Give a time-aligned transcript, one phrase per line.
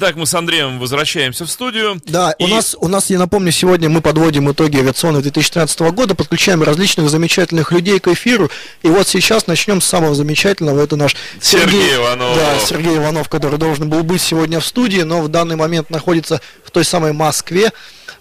[0.00, 2.00] Итак, мы с Андреем возвращаемся в студию.
[2.06, 6.14] Да, у И- нас, у нас, я напомню, сегодня мы подводим итоги авиационных 2013 года,
[6.14, 8.48] подключаем различных замечательных людей к эфиру.
[8.82, 10.80] И вот сейчас начнем с самого замечательного.
[10.84, 12.36] Это наш Сергей Иванов.
[12.36, 16.40] Да, Сергей Иванов, который должен был быть сегодня в студии, но в данный момент находится
[16.64, 17.72] в той самой Москве.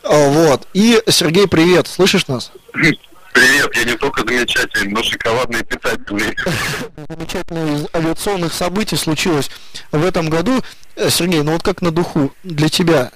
[0.02, 0.68] А, Вот.
[0.74, 2.52] И, Сергей, привет, слышишь нас?
[3.38, 6.36] Привет, я не только замечательный, но шоколадный и питательный.
[7.08, 9.52] Замечательное из авиационных событий случилось
[9.92, 10.64] в этом году.
[10.96, 13.12] Э, Сергей, ну вот как на духу для тебя,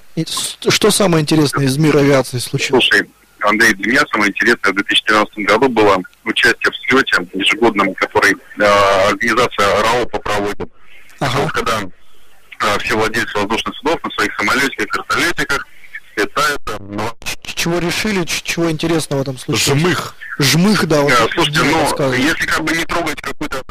[0.68, 2.84] что самое интересное из мира авиации случилось?
[2.84, 8.36] Слушай, Андрей, для меня самое интересное в 2013 году было участие в слете ежегодном, который
[8.58, 10.70] э, организация РАО проводит.
[11.18, 11.38] Ага.
[11.40, 15.66] Вот когда э, все владельцы воздушных судов на своих самолетиках, вертолетиках
[16.16, 16.26] э,
[16.80, 19.76] на Ч- Чего решили, чего интересного в этом случае?
[19.76, 20.14] Жмых.
[20.38, 21.00] Жмых, да.
[21.02, 23.62] Вот это Слушайте, Дима ну, если как бы не трогать какую-то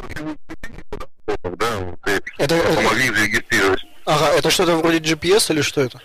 [1.43, 1.99] да, вот,
[2.37, 3.81] Это- это- помогли зарегистрировать.
[4.05, 5.99] Ага, это что-то вроде GPS или что это?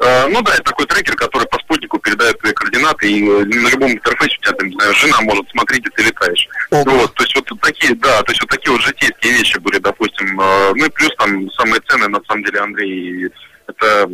[0.00, 3.68] Э, Ну да, это такой трекер, который по спутнику передает твои координаты, и э, на
[3.68, 6.48] любом интерфейсе у тебя, там, не знаю, жена может смотреть, где ты летаешь.
[6.70, 6.84] Ого.
[6.86, 9.78] Ну Вот, то есть вот такие, да, то есть вот такие вот житейские вещи были,
[9.78, 10.40] допустим.
[10.40, 13.28] э, Ну и плюс там самые ценные, на самом деле, Андрей,
[13.66, 14.08] это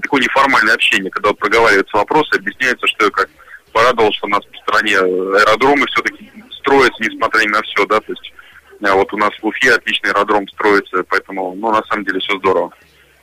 [0.00, 3.28] такое неформальное общение, когда проговариваются вопросы, объясняется, что и как.
[3.72, 8.12] Порадовал, что у нас по стране аэродромы все-таки строятся, несмотря ни на все, да, то
[8.12, 8.32] есть
[8.80, 12.38] э, вот у нас в Уфе отличный аэродром строится, поэтому, ну, на самом деле, все
[12.38, 12.72] здорово.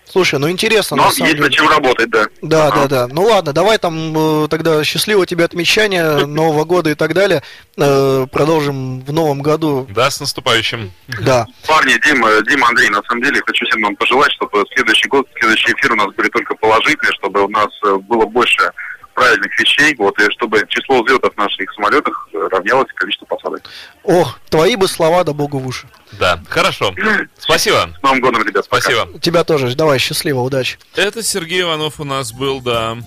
[0.05, 1.49] Слушай, ну интересно, Но на самом есть деле.
[1.49, 2.25] над чем работать, да.
[2.41, 2.87] Да, Ага.
[2.87, 3.13] да, да.
[3.13, 7.41] Ну ладно, давай там э, тогда счастливого тебе отмечания Нового года и так далее.
[7.77, 9.87] Э, продолжим в новом году.
[9.89, 10.91] Да, с наступающим.
[11.21, 11.47] Да.
[11.65, 15.71] Парни, Дима, Дима, Андрей, на самом деле хочу всем вам пожелать, чтобы следующий год, следующий
[15.73, 18.71] эфир у нас были только положительные, чтобы у нас э, было больше
[19.13, 23.63] правильных вещей, вот, и чтобы число взлетов в наших самолетах э, равнялось количеству посадок.
[24.03, 25.87] Ох, твои бы слова, да богу в уши.
[26.19, 26.93] Да, хорошо.
[27.37, 27.89] Спасибо.
[27.99, 28.67] С Новым годом, ребят.
[28.69, 28.81] пока.
[28.81, 29.19] Спасибо.
[29.19, 29.75] Тебя тоже.
[29.75, 30.77] Давай, счастливо, удачи.
[30.95, 32.97] Это Сергей Иванов у нас был, да.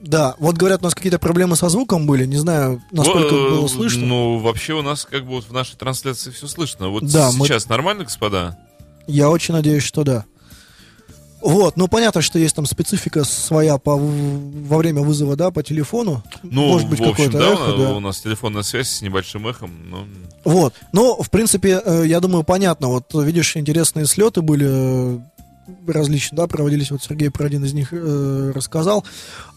[0.00, 2.24] Да, вот говорят, у нас какие-то проблемы со звуком были.
[2.24, 4.06] Не знаю, насколько Во- было слышно.
[4.06, 6.88] Ну, вообще у нас как бы вот в нашей трансляции все слышно.
[6.88, 8.56] Вот Да, мы- сейчас нормально, господа?
[9.08, 10.24] Я очень надеюсь, что да.
[11.40, 16.22] Вот, ну понятно, что есть там специфика своя по, во время вызова, да, по телефону.
[16.42, 17.94] Ну, Может быть, в общем, да, эхо, да.
[17.94, 19.70] у нас телефонная связь с небольшим эхом.
[19.88, 20.06] Ну,
[20.44, 20.74] Вот.
[20.92, 22.88] Но, в принципе, э, я думаю, понятно.
[22.88, 25.18] Вот, видишь, интересные слеты были э,
[25.86, 26.90] различные, да, проводились.
[26.90, 29.04] Вот Сергей про один из них э, рассказал.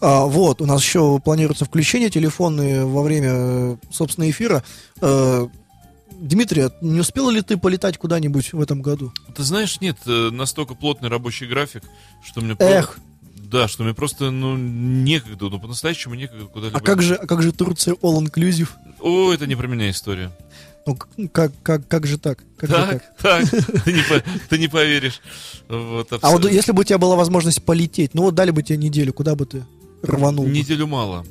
[0.00, 4.62] А, вот, у нас еще планируется включение телефонные во время, э, собственно, эфира.
[5.00, 5.48] Э,
[6.22, 9.12] Дмитрий, а не успел ли ты полетать куда-нибудь в этом году?
[9.34, 11.82] ты знаешь, нет, э, настолько плотный рабочий график,
[12.24, 12.54] что мне...
[12.60, 12.98] Эх,
[13.50, 16.78] Да, что мне просто, ну, некогда, ну, по-настоящему некогда куда-либо.
[16.78, 18.68] а как же, а как же Турция All Inclusive?
[19.00, 20.30] О, это не про меня история.
[20.86, 22.38] Ну, к- как, как, как же так?
[22.56, 23.50] Как же Так, так,
[23.84, 24.02] ты не,
[24.48, 25.20] ты не поверишь.
[25.68, 28.78] Вот, А вот если бы у тебя была возможность полететь, ну вот дали бы тебе
[28.78, 29.64] неделю, куда бы ты
[30.02, 30.46] рванул?
[30.46, 31.24] Неделю мало.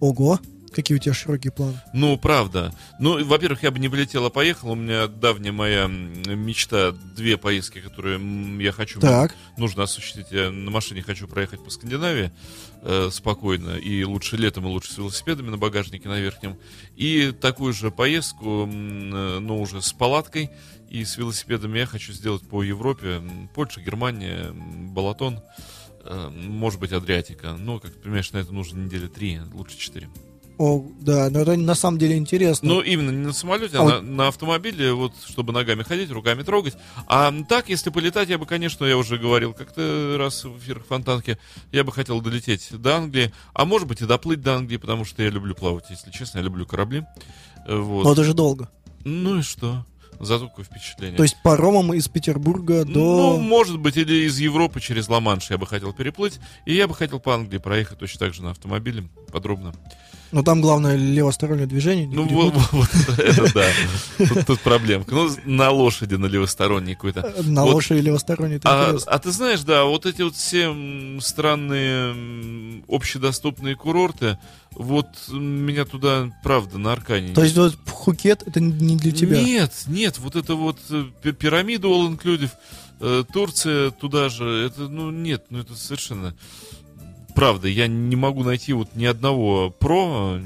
[0.00, 0.38] Ого,
[0.76, 1.80] какие у тебя широкие планы.
[1.94, 2.72] Ну, правда.
[3.00, 4.72] Ну, во-первых, я бы не полетел, а поехал.
[4.72, 8.20] У меня давняя моя мечта, две поездки, которые
[8.62, 9.00] я хочу.
[9.00, 9.34] мне Так.
[9.56, 10.26] Нужно осуществить.
[10.30, 12.30] Я на машине хочу проехать по Скандинавии
[12.82, 13.76] э, спокойно.
[13.76, 16.58] И лучше летом, и лучше с велосипедами на багажнике на верхнем.
[16.94, 20.50] И такую же поездку, э, но уже с палаткой
[20.90, 23.22] и с велосипедами я хочу сделать по Европе.
[23.54, 25.40] Польша, Германия, Балатон.
[26.04, 27.52] э, Может быть, Адриатика.
[27.58, 30.08] Но, как ты понимаешь, на это нужно недели три, лучше четыре.
[30.58, 32.68] О, да, но это на самом деле интересно.
[32.68, 36.10] Ну, именно не на самолете, а, А на, вот- на автомобиле, вот, чтобы ногами ходить,
[36.10, 36.74] руками трогать.
[37.06, 41.38] А так, если полетать, я бы, конечно, я уже говорил как-то раз в эфирах Фонтанки,
[41.72, 45.22] я бы хотел долететь до Англии, а может быть и доплыть до Англии, потому что
[45.22, 47.04] я люблю плавать, если честно, я люблю корабли.
[47.66, 48.04] Э, Вот.
[48.04, 48.70] Но это же долго.
[49.04, 49.84] Ну и что?
[50.18, 51.18] Зато какое впечатление.
[51.18, 53.38] То есть паромом из Петербурга Ну, до...
[53.38, 57.20] может быть, или из Европы через Ла-Манш я бы хотел переплыть, и я бы хотел
[57.20, 59.74] по Англии проехать точно так же на автомобиле, подробно.
[60.32, 62.08] Но там главное левостороннее движение.
[62.08, 62.72] Ну, перепутать.
[62.72, 63.66] вот, вот это да.
[64.18, 65.14] Тут, тут проблемка.
[65.14, 67.32] Ну, на лошади, на левосторонней какой-то.
[67.44, 67.74] На Вот.
[67.74, 70.74] лошади левостороннее, это А, а ты знаешь, да, вот эти вот все
[71.20, 74.38] странные общедоступные курорты,
[74.72, 77.32] вот меня туда, правда, на Аркане.
[77.32, 79.40] То есть вот Пхукет это не для тебя?
[79.40, 82.50] Нет, нет, вот это вот э, пи- пирамида All Inclusive,
[83.00, 86.34] э, Турция туда же, это, ну, нет, ну, это совершенно...
[87.36, 90.38] Правда, я не могу найти вот ни одного про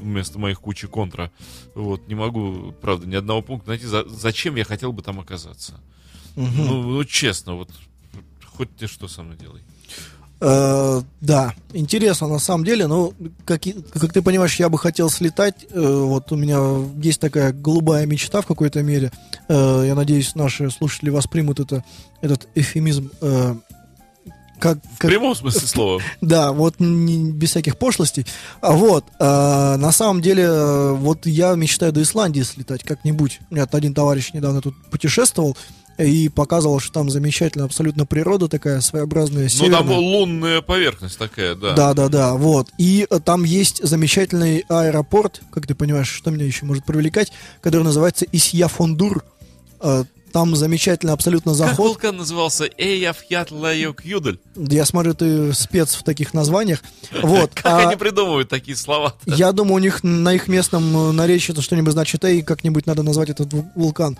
[0.00, 1.30] вместо моих кучи контра.
[1.74, 5.74] Вот, не могу, правда, ни одного пункта найти, за- зачем я хотел бы там оказаться.
[6.36, 6.66] Мгм.
[6.66, 7.70] Ну, ну, честно, вот,
[8.56, 9.62] хоть ты что со мной делай.
[10.40, 13.14] Э, да, интересно на самом деле, но
[13.46, 15.64] как, как ты понимаешь, я бы хотел слетать.
[15.70, 16.58] Э, вот у меня
[17.00, 19.10] есть такая голубая мечта в какой-то мере.
[19.48, 21.84] Э, я надеюсь, наши слушатели воспримут это,
[22.20, 23.10] этот эфемизм.
[24.64, 26.02] Э, как, В как- прямом смысле слова.
[26.20, 28.26] да, вот не- без всяких пошлостей.
[28.60, 29.24] А вот, э,
[29.76, 33.40] на самом деле, э, вот я мечтаю до Исландии слетать как-нибудь.
[33.50, 35.56] У меня один товарищ недавно тут путешествовал
[35.96, 39.78] и показывал, что там замечательная абсолютно природа такая своеобразная, Ну, северная.
[39.78, 41.74] там лунная поверхность такая, да.
[41.74, 42.68] Да, да, да, вот.
[42.78, 47.30] И э, там есть замечательный аэропорт, как ты понимаешь, что меня еще может привлекать,
[47.60, 49.22] который называется Исьяфондур.
[50.34, 51.78] Там замечательный абсолютно Как заход.
[51.78, 52.64] вулкан назывался?
[52.76, 54.40] Эйяфьят Лайок Юдель.
[54.56, 56.82] Я смотрю, ты спец в таких названиях.
[57.22, 57.52] Вот.
[57.54, 61.52] Как а они придумывают такие слова Я думаю, у них на их местном э, наречии
[61.52, 64.18] это что-нибудь значит, и как-нибудь надо назвать этот ву- вулкан.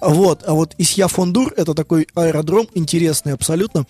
[0.00, 0.44] Вот.
[0.46, 3.84] А вот Исьяфондур это такой аэродром, интересный абсолютно.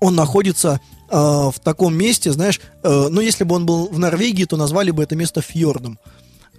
[0.00, 4.44] Он находится э, в таком месте, знаешь, э, ну, если бы он был в Норвегии,
[4.44, 5.98] то назвали бы это место фьордом.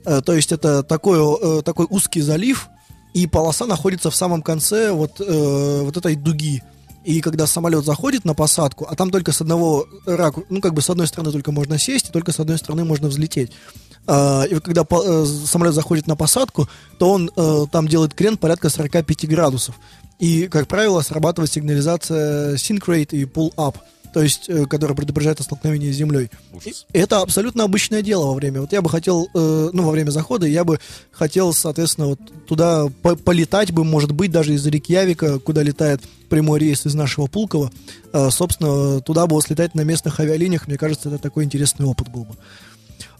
[0.03, 2.69] Э, то есть это такой, э, такой узкий залив,
[3.15, 6.61] и полоса находится в самом конце вот, э, вот этой дуги.
[7.05, 10.81] И когда самолет заходит на посадку, а там только с одного ракурса, ну, как бы
[10.81, 13.53] с одной стороны только можно сесть, и только с одной стороны можно взлететь.
[14.05, 16.67] А, и когда по- э, самолет заходит на посадку,
[16.99, 19.79] то он э, там делает крен порядка 45 градусов.
[20.19, 23.77] И, как правило, срабатывает сигнализация Syncrate и Pull Up,
[24.15, 26.29] то есть, э, которая предупреждает о столкновении с землей.
[26.93, 28.61] Это абсолютно обычное дело во время.
[28.61, 30.79] Вот я бы хотел, э, ну, во время захода, я бы
[31.11, 36.61] хотел, соответственно, вот туда по- полетать бы, может быть, даже из Рикьявика, куда летает прямой
[36.61, 37.73] рейс из нашего Пулково.
[38.13, 42.07] Э, собственно, туда бы вот слетать на местных авиалиниях, мне кажется, это такой интересный опыт
[42.07, 42.35] был бы.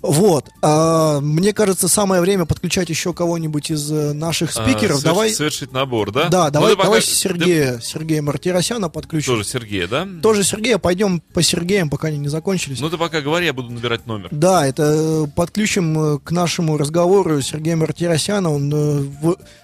[0.02, 0.50] Вот.
[0.62, 5.00] А, мне кажется, самое время подключать еще кого-нибудь из э, наших спикеров.
[5.00, 6.30] А, давай, Совершить набор, да?
[6.30, 9.34] да, Ну, давай, пока- давай ты Сергея, Сергея Мартиросяна подключим.
[9.34, 10.08] Тоже Сергей, да?
[10.22, 12.80] Тоже Сергея, пойдем по Сергеям, пока они не закончились.
[12.80, 14.28] Ну ты пока говори, я буду набирать номер.
[14.32, 18.52] Да, это э, подключим э, к нашему разговору Сергея Мартиросяна.
[18.52, 18.70] Он,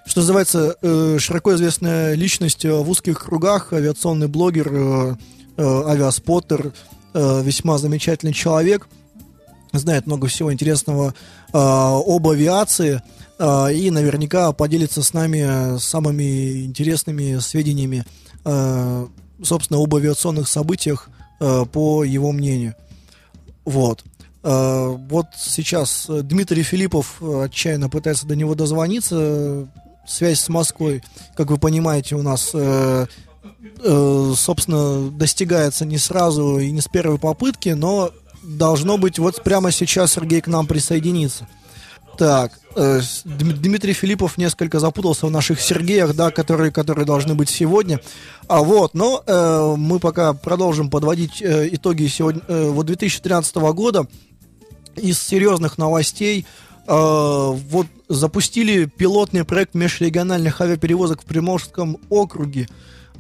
[0.06, 0.76] что называется,
[1.20, 5.18] широко известная личность в узких кругах, авиационный блогер,
[5.58, 6.74] авиаспоттер,
[7.14, 8.88] весьма замечательный человек,
[9.80, 11.14] знает много всего интересного э,
[11.54, 13.02] об авиации
[13.40, 18.06] э, и наверняка поделится с нами самыми интересными сведениями,
[18.46, 19.08] э,
[19.44, 21.10] собственно, об авиационных событиях
[21.40, 22.76] э, по его мнению.
[23.66, 24.04] Вот.
[24.44, 29.68] Э, Вот сейчас Дмитрий Филиппов э, отчаянно пытается до него дозвониться.
[30.08, 31.04] Связь с Москвой,
[31.36, 33.06] как вы понимаете, у нас, э,
[33.84, 38.12] э, собственно, достигается не сразу и не с первой попытки, но
[38.44, 41.48] должно быть вот прямо сейчас Сергей к нам присоединится.
[42.18, 48.00] Так, э, Дмитрий Филиппов несколько запутался в наших Сергеях, да, которые, которые должны быть сегодня.
[48.48, 54.08] А вот, но э, мы пока продолжим подводить э, итоги сегодня, э, вот 2013 года.
[54.98, 56.46] Из серьезных новостей
[56.86, 62.68] э, вот запустили пилотный проект межрегиональных авиаперевозок в Приморском округе.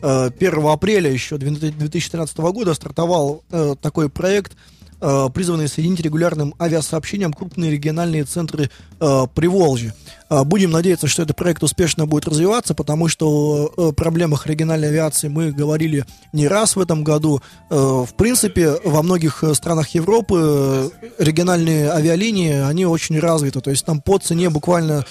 [0.01, 4.53] Э, 1 апреля еще 2013 года стартовал э, такой проект,
[5.01, 8.69] э, призванный соединить регулярным авиасообщением крупные региональные центры
[8.99, 9.93] э, Приволжья.
[10.31, 15.27] Э, Будем надеяться, что этот проект успешно будет развиваться, потому что о проблемах региональной авиации
[15.27, 17.41] мы говорили не раз в этом году.
[17.69, 23.59] Э, В принципе, во многих э, странах Европы э, региональные авиалинии, они очень развиты.
[23.59, 25.05] То есть там по цене буквально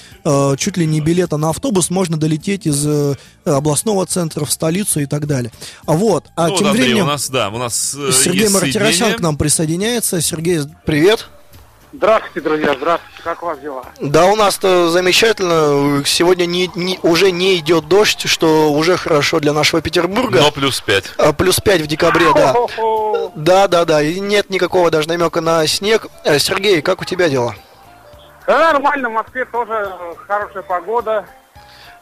[0.57, 2.87] чуть ли не билета на автобус можно долететь из
[3.45, 5.53] областного центра в столицу и так далее.
[5.85, 7.05] А вот, а ну, тем вот, Андрей, временем...
[7.05, 10.21] у нас, да, у нас Сергей Мартиросян к нам присоединяется.
[10.21, 11.29] Сергей, привет.
[11.93, 13.85] Здравствуйте, друзья, здравствуйте, как у вас дела?
[14.01, 16.05] Да, у нас-то замечательно.
[16.05, 20.41] Сегодня не, не- уже не идет дождь, что уже хорошо для нашего Петербурга.
[20.41, 21.05] Но плюс 5.
[21.19, 22.55] А, Плюс 5 в декабре, да.
[23.37, 24.03] Да, да, да.
[24.03, 26.07] И нет никакого даже намека на снег.
[26.25, 27.55] Э, Сергей, как у тебя дела?
[28.47, 29.93] Да, нормально, в Москве тоже
[30.27, 31.27] хорошая погода.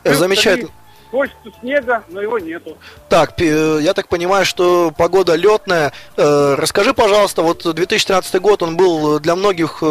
[0.05, 0.71] Э, Замечательно.
[1.11, 2.77] Хочется снега, но его нету.
[3.09, 5.93] Так, э, я так понимаю, что погода летная.
[6.17, 9.83] Расскажи, пожалуйста, вот 2013 год, он был для многих,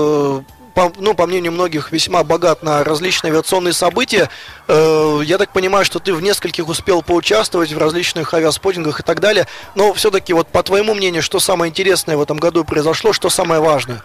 [0.78, 4.30] по, ну, по мнению многих, весьма богат на различные авиационные события.
[4.68, 9.20] Э, Я так понимаю, что ты в нескольких успел поучаствовать в различных авиаспоттингах и так
[9.20, 9.48] далее.
[9.74, 13.60] Но все-таки, вот по твоему мнению, что самое интересное в этом году произошло, что самое
[13.60, 14.04] важное?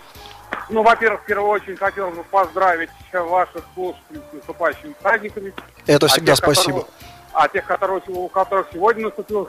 [0.70, 5.52] Ну, во-первых, в первую очередь хотел бы поздравить ваших слушателей с наступающими праздниками.
[5.86, 6.80] Это А всегда тех, спасибо.
[6.80, 6.88] которого-
[7.34, 9.46] а тех, которые, у которых сегодня наступил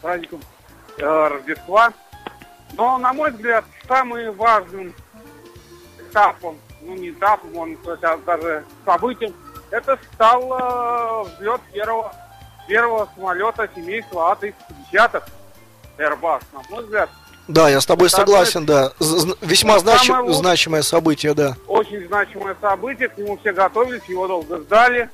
[0.00, 0.40] праздником
[0.98, 1.92] э, Рождества.
[2.74, 4.94] Но, на мой взгляд, самым важным
[6.10, 9.32] этапом, ну не этапом, он сейчас даже событием,
[9.70, 12.12] это стал э, взлет первого,
[12.68, 15.22] первого самолета семейства А-350
[15.98, 17.10] Airbus, на мой взгляд.
[17.48, 18.92] Да, я с тобой Это согласен, да.
[19.00, 21.56] З- Весьма Ну, значи- самое лучшее- значимое событие, да.
[21.66, 25.10] Очень значимое событие, к нему все готовились, его долго ждали.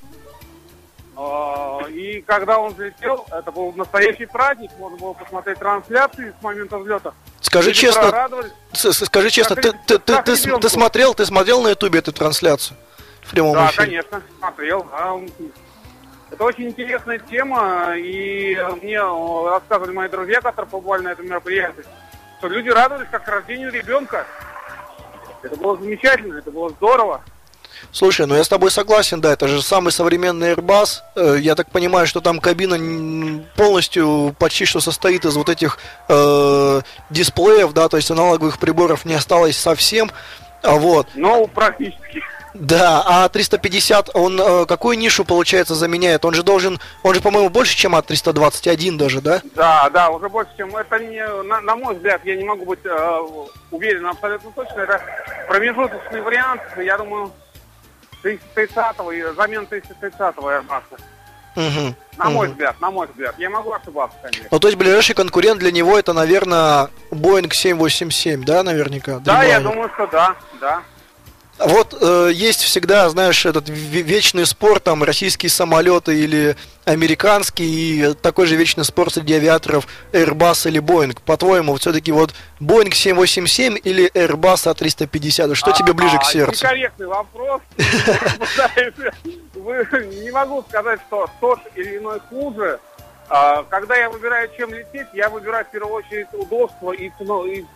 [1.17, 6.79] А, И когда он взлетел, это был настоящий праздник, можно было посмотреть трансляции с момента
[6.79, 7.15] взлета.
[7.41, 8.29] Скажи Люди честно,
[8.73, 12.77] скажи честно, ты, ты, ты, ты, ты смотрел, ты смотрел на ютубе эту трансляцию
[13.23, 13.77] в прямом Да, эфире?
[13.87, 14.87] конечно, смотрел.
[14.91, 15.17] да.
[16.31, 21.85] Это очень интересная тема, и мне рассказывали мои друзья, которые побывали на этом мероприятии,
[22.39, 24.27] что люди радовались как рождению ребенка.
[25.43, 27.23] Это было замечательно, это было здорово.
[27.93, 31.01] Слушай, ну я с тобой согласен, да, это же самый современный Airbus.
[31.15, 32.77] Э, Я так понимаю, что там кабина
[33.57, 35.79] полностью почти что состоит из вот этих
[36.09, 36.81] э,
[37.11, 40.11] дисплеев, да, то есть аналоговых приборов не осталось совсем.
[40.63, 42.23] А вот, Но практически.
[42.55, 46.25] да, а 350, он э, какую нишу, получается, заменяет?
[46.25, 49.43] Он же должен, он же, по-моему, больше, чем А321 даже, да?
[49.55, 52.81] Да, да, уже больше, чем это не, на, на мой взгляд, я не могу быть
[52.85, 53.19] э,
[53.71, 54.81] уверен абсолютно точно.
[54.81, 55.01] Это
[55.47, 57.31] промежуточный вариант, я думаю,
[58.27, 60.83] 330-го, и замена 330-го Airbus.
[61.55, 62.53] Мгм, На мой мгм.
[62.55, 63.35] взгляд, на мой взгляд.
[63.39, 64.49] Я могу ошибаться, конечно.
[64.51, 69.21] Ну, то есть ближайший конкурент для него это, наверное, Boeing 787, да, наверняка?
[69.21, 70.83] Да, я думаю, что да, да.
[71.59, 78.15] Вот э, есть всегда, знаешь, этот ве- вечный спор, там, российские самолеты или американские, и
[78.15, 81.17] такой же вечный спор среди авиаторов Airbus или Boeing.
[81.25, 86.63] По-твоему, все-таки вот Boeing 787 или Airbus А350, что тебе ближе к А, сердцу?
[86.65, 87.63] Некорректный вопрос.
[89.55, 92.79] Не могу сказать, что тот или иной хуже.
[93.29, 97.11] А, Когда я выбираю, чем лететь, я выбираю в первую очередь удобство и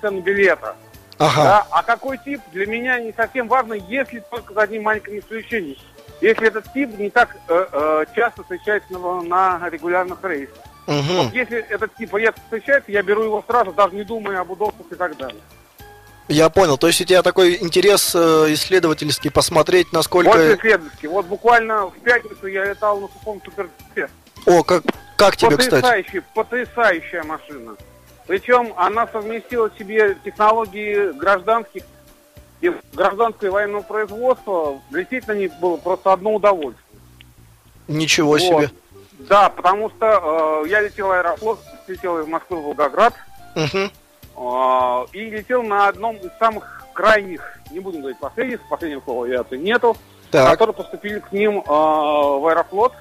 [0.00, 0.76] цену билета.
[1.20, 1.66] Ага, Да?
[1.70, 5.76] А какой тип, для меня не совсем важно, если только за одним маленьким исключением.
[6.22, 10.56] Если этот тип не так э, э, часто встречается на, на регулярных рейсах.
[10.86, 11.30] мгм.
[11.32, 14.94] Если этот тип редко встречается, я беру его сразу, даже не думая об удобствах и
[14.94, 15.40] так далее.
[16.28, 16.78] я понял.
[16.78, 20.30] То есть у тебя такой интерес э, исследовательский, посмотреть, насколько...
[20.30, 21.08] Вот исследовательский.
[21.08, 24.10] Вот буквально в пятницу я летал на сухом суперджете.
[24.46, 24.84] О, как,
[25.16, 25.82] как тебе, кстати?
[25.82, 27.76] Потрясающая, потрясающая машина.
[28.30, 31.82] Причем она совместила в себе технологии гражданских
[32.60, 34.78] и гражданское и военного производства.
[34.92, 37.00] Лететь на них было просто одно удовольствие.
[37.88, 38.40] Ничего Вот.
[38.40, 38.70] себе.
[39.18, 41.58] Да, потому что э, я летел аэрофлот,
[41.88, 43.14] летел из Москвы в Волгоград,
[43.56, 43.90] Мгм.
[44.36, 49.56] э, и летел на одном из самых крайних, не будем говорить последних, последнего слова авиации
[49.56, 49.96] нету,
[50.30, 50.48] Так.
[50.52, 52.92] которые поступили к ним э, в аэрофлот.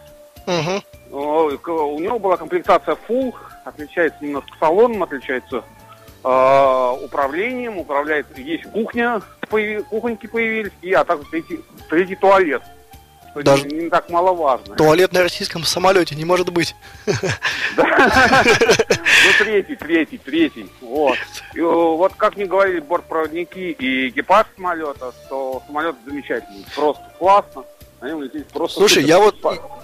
[0.48, 0.82] Мгм.
[1.12, 3.36] Э, У него была комплектация full,
[3.70, 5.64] отличается немножко салоном, отличается
[6.24, 11.60] э, управлением, управляет, есть кухня, появи- кухоньки появились, и, а также третий,
[11.90, 12.62] третий туалет.
[13.32, 14.76] Что Даже- не, не так маловажно.
[14.76, 16.76] Туалет на российском самолете, не может быть.
[17.78, 20.70] Ну, третий, третий, третий.
[20.82, 21.18] Вот.
[21.54, 27.64] И, э, вот как мне говорили бортпроводники и экипаж самолета, что самолет замечательный, просто классно.
[28.02, 29.08] Лететь просто Слушай, супер.
[29.10, 29.36] я вот,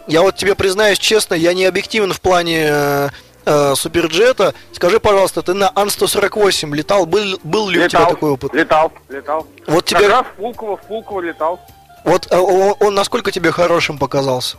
[0.07, 3.09] я вот тебе признаюсь честно, я не объективен в плане
[3.45, 4.53] э, суперджета.
[4.71, 7.05] Скажи, пожалуйста, ты на Ан-148 летал?
[7.05, 8.53] Был, был ли у тебя летал, такой опыт?
[8.53, 9.47] Летал, летал.
[9.67, 11.59] Вот тебе, раз в Пулково, в Пулково летал.
[12.03, 14.57] вот э, он, он насколько тебе хорошим показался?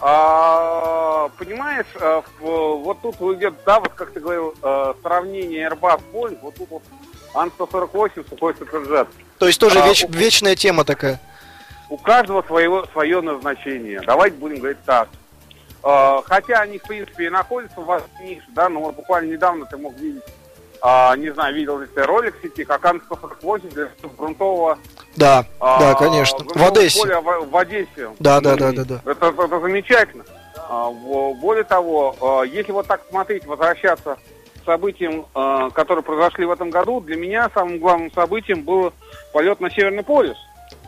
[0.00, 4.54] А, понимаешь, э, вот тут идет, да, вот как ты говорил,
[5.02, 6.82] сравнение Airbus Boeing, вот тут вот
[7.34, 9.08] Ан-148, сухой суперджет.
[9.38, 11.20] То есть тоже А, веч- у- вечная тема такая.
[11.88, 14.00] У каждого своего, свое назначение.
[14.06, 15.08] Давайте будем говорить так.
[15.84, 19.66] Э, хотя они, в принципе, и находятся в вашей нише, да, но вот буквально недавно
[19.66, 20.22] ты мог видеть,
[20.80, 23.88] а, не знаю, видел ли ты ролик в сети, как Ан-148 для
[24.18, 24.78] грунтового
[25.16, 26.38] Да, а, да, конечно.
[26.44, 27.00] В Одессе.
[27.00, 28.10] поля в, в Одессе.
[28.18, 29.00] Да, да, да, да, да.
[29.10, 30.24] Это, это замечательно.
[30.68, 34.16] А, в- Более того, а, если вот так смотреть, возвращаться
[34.62, 38.92] к событиям, а, которые произошли в этом году, для меня самым главным событием был
[39.32, 40.36] полет на Северный полюс.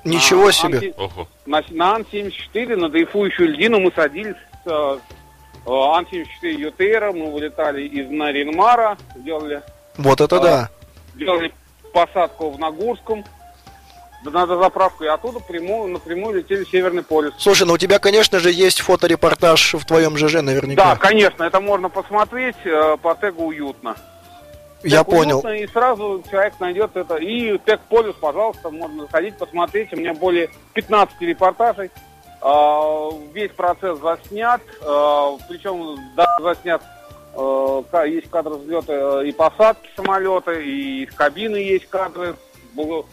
[0.05, 0.95] Ничего А, себе.
[0.99, 1.27] Ан-.
[1.47, 9.63] На, на Ан-74, на дрейфующую льдину мы садились Ан-74 ЮТР, мы вылетали из Наринмара, делали,
[9.97, 10.71] Вот это а, да.
[11.15, 11.53] делали
[11.93, 13.25] посадку в Нагурском,
[14.25, 17.35] на дозаправку, и оттуда прямую, напрямую летели в Северный полюс.
[17.39, 20.97] Слушай, ну у тебя, конечно же, есть фоторепортаж в твоем ЖЖ Да, наверняка.
[20.97, 23.95] конечно, это можно посмотреть э, по тегу уютно.
[24.83, 25.37] Я Тег понял.
[25.37, 27.17] уютно, и сразу человек найдет это.
[27.17, 29.93] И тег полюс, пожалуйста, можно заходить, посмотреть.
[29.93, 31.91] У меня более 15 репортажей.
[32.49, 34.61] А, Весь процесс заснят.
[34.83, 36.81] а, Причем да, заснят
[37.35, 42.37] э, ка- есть кадры взлета и посадки самолета, и из кабины есть кадры.
[42.75, 43.05] Было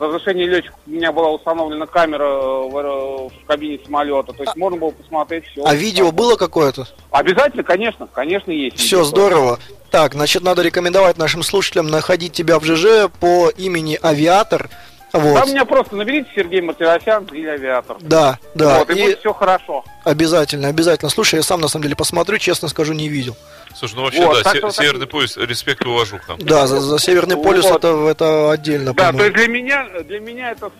[0.00, 4.32] разрешении летчика у меня была установлена камера э, в, аэро- в кабине самолета.
[4.32, 5.64] То есть можно было посмотреть все.
[5.64, 6.88] А видео было какое-то?
[7.12, 8.78] Обязательно, конечно, конечно, есть.
[8.78, 9.60] Все здорово.
[9.92, 14.68] Так, значит, надо рекомендовать нашим слушателям находить тебя в ЖЖ по имени Авиатор.
[15.12, 15.34] Вот.
[15.40, 17.96] Там меня просто наберите Сергей Мартиросян или авиатор.
[18.00, 18.78] Да, да.
[18.78, 19.84] вот, и, и будет все хорошо.
[20.04, 21.10] обязательно, обязательно.
[21.10, 23.36] Слушай, я сам на самом деле посмотрю, честно скажу, не видел.
[23.74, 26.36] Слушай, ну вообще, Вот, да, так се- Северный так- пояс, респект и уважуха.
[26.38, 27.84] Да, за, за Северный полюс Вот.
[27.84, 29.22] это, это отдельно, Да, то по-моему.
[29.24, 30.70] есть для меня, для меня это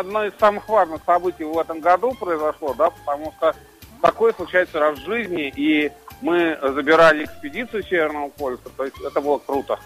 [0.00, 3.54] одно из самых важных событий в этом году произошло, да, потому что
[4.02, 9.38] такое случается раз в жизни, и мы забирали экспедицию Северного полюса, то есть это было
[9.38, 9.78] круто.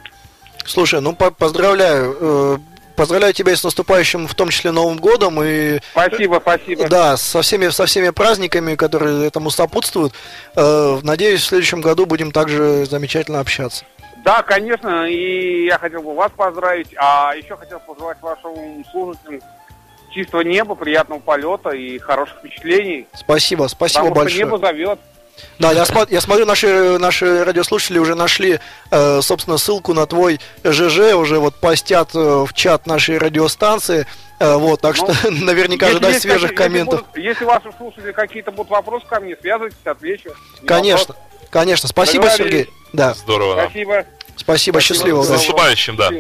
[0.65, 2.61] Слушай, ну по- поздравляю.
[3.03, 6.89] Поздравляю тебя и с наступающим, в том числе Новым годом, и Спасибо, спасибо.
[6.89, 10.13] да, со всеми, со всеми праздниками, которые этому сопутствуют.
[10.55, 13.85] Э, Надеюсь, в следующем году будем также замечательно общаться.
[14.25, 19.41] Да, конечно, и я хотел бы вас поздравить, а еще хотел пожелать вашим слушателям
[20.13, 23.09] чистого неба, приятного полета и хороших впечатлений.
[23.15, 24.47] Спасибо, спасибо потому большое.
[24.47, 25.01] что небо зовет.
[25.59, 28.59] Да, я, смо- я смотрю, наши, наши радиослушатели уже нашли,
[28.91, 34.07] э, собственно, ссылку на твой ЖЖ, уже вот постят э, в чат нашей радиостанции.
[34.41, 37.01] Э, вот, так Ну, что наверняка Если ожидать есть свежих какие- если комментов.
[37.07, 40.31] будут- Если, ваши слушатели какие-то будут вопросы ко мне, связывайтесь, отвечу.
[40.63, 41.15] Не Конечно,
[41.51, 41.89] конечно.
[41.89, 42.53] Спасибо, Договорились.
[42.67, 42.75] Сергей.
[42.93, 43.55] Да, Здорово.
[43.55, 43.65] вопрос.
[43.65, 43.71] да.
[43.73, 44.07] Спасибо.
[44.37, 45.23] спасибо, счастливо.
[45.23, 45.35] С да.
[45.35, 46.11] наступающим, да.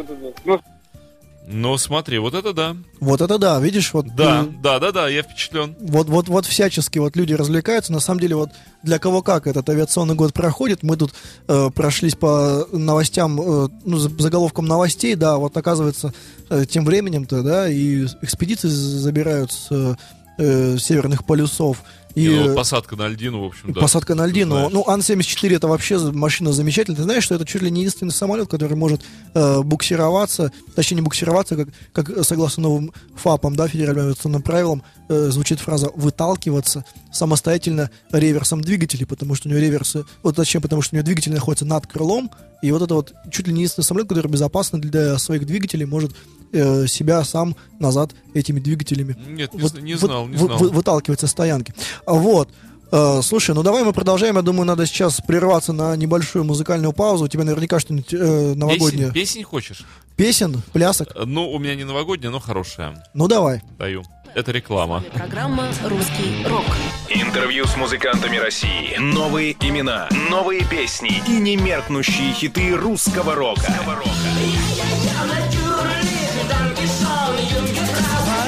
[1.49, 2.76] Ну, смотри, вот это да.
[3.00, 5.75] Вот это да, видишь, вот Да, э, да, да, да, я впечатлен.
[5.80, 7.92] Вот, вот, вот всячески вот люди развлекаются.
[7.92, 8.50] На самом деле, вот
[8.82, 11.12] для кого как этот авиационный год проходит, мы тут
[11.49, 16.14] э, прошлись по новостям, э, ну, за- заголовкам новостей, да, вот оказывается,
[16.49, 19.94] э, тем временем-то, да, и экспедиции забирают с э,
[20.38, 21.82] э, северных полюсов.
[22.14, 23.81] И, И, ну, э, посадка на льдину, в общем, да.
[23.81, 24.69] Посадка на льдину.
[24.69, 26.97] Ну, Ан-74 это вообще машина замечательная.
[26.97, 29.02] Ты знаешь, что это чуть ли не единственный самолет, который может
[29.35, 35.28] э, буксироваться, точнее не буксироваться, как, как согласно новым ФАПам, да, федеральным авиационным правилам, э,
[35.31, 40.94] звучит фраза «выталкиваться» самостоятельно реверсом двигателей, потому что у него реверсы, вот зачем, потому что
[40.94, 42.31] у него двигатель находится над крылом,
[42.62, 46.12] и вот это вот чуть ли не единственный самолет, который безопасно для своих двигателей может
[46.53, 50.59] э, себя сам назад этими двигателями Нет, не, вот- не знал, не знал.
[50.59, 51.75] вы- выталкивать со стоянки.
[52.07, 52.48] А Вот.
[52.94, 54.37] Э, Слушай, ну давай мы продолжаем.
[54.37, 57.25] Я думаю, надо сейчас прерваться на небольшую музыкальную паузу.
[57.25, 59.11] У тебя наверняка что-нибудь э, новогоднее.
[59.11, 59.87] Песень, песень хочешь?
[60.14, 61.09] Песен, плясок.
[61.14, 63.03] Э, Ну, у меня не новогодняя, но хорошая.
[63.14, 63.62] Ну давай.
[63.79, 64.03] Даю.
[64.35, 65.03] Это реклама.
[65.12, 66.64] Программа «Русский рок».
[67.11, 68.97] Интервью с музыкантами России.
[68.99, 73.68] Новые имена, новые песни и немеркнущие хиты русского рока.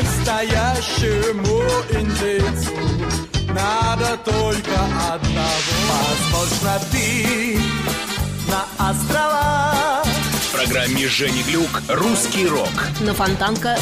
[0.01, 2.73] Настоящему индейцу
[3.49, 5.51] надо только одного.
[6.33, 7.59] Возможно, ты
[8.49, 12.71] на острова В программе Жени Глюк «Русский рок».
[13.01, 13.77] На Фонтанка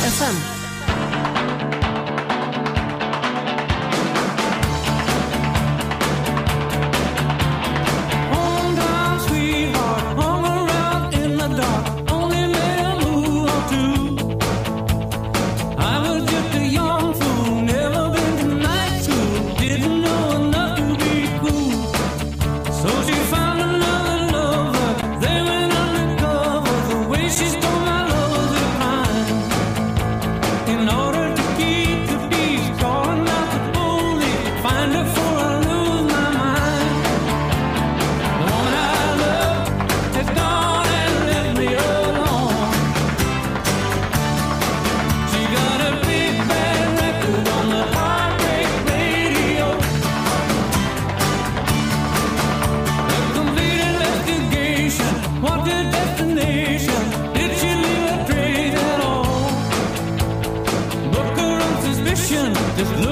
[62.82, 63.11] Just look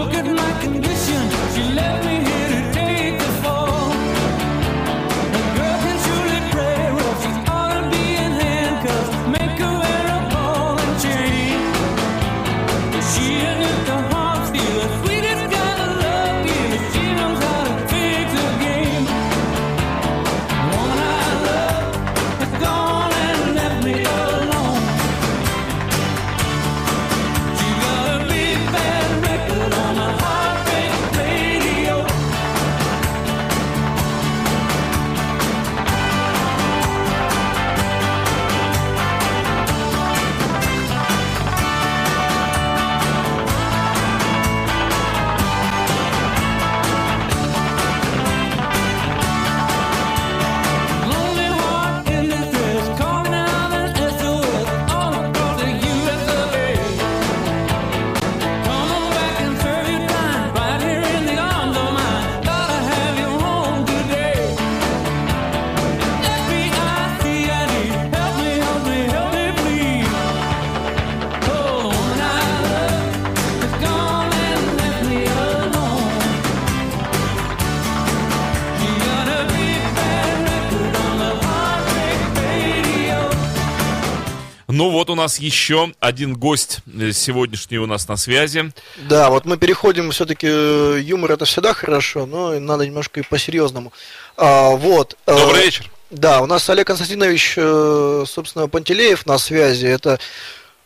[85.11, 88.73] у нас еще один гость э, сегодняшний у нас на связи.
[88.97, 93.93] Да, вот мы переходим, все-таки юмор это всегда хорошо, но надо немножко и по-серьезному.
[94.37, 95.17] А, вот.
[95.27, 95.91] э, Добрый вечер.
[96.11, 99.87] Да, у нас Олег Константинович, э, собственно, Пантелеев на связи.
[99.87, 100.19] Это